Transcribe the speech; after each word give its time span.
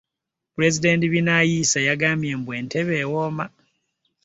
Pulezidenti 0.53 1.05
Binayisa 1.13 1.79
yagamba 1.87 2.27
mbu 2.39 2.51
entebe 2.59 2.93
ewooma. 3.03 3.45